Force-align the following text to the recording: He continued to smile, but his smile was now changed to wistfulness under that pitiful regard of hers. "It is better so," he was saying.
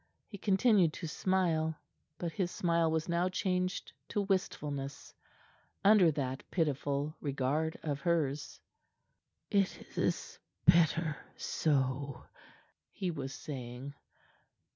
He 0.25 0.39
continued 0.39 0.93
to 0.93 1.07
smile, 1.07 1.75
but 2.17 2.31
his 2.31 2.49
smile 2.49 2.89
was 2.89 3.07
now 3.07 3.29
changed 3.29 3.93
to 4.09 4.23
wistfulness 4.23 5.13
under 5.85 6.09
that 6.13 6.41
pitiful 6.49 7.15
regard 7.21 7.77
of 7.83 8.01
hers. 8.01 8.59
"It 9.51 9.95
is 9.95 10.39
better 10.65 11.17
so," 11.37 12.23
he 12.89 13.11
was 13.11 13.31
saying. 13.31 13.93